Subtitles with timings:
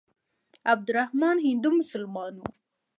[0.71, 2.47] عبدالرحمن هندو مسلمان وو.